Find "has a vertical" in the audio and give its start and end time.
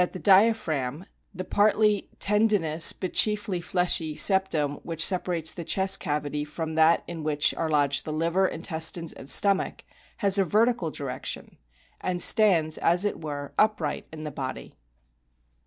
10.17-10.89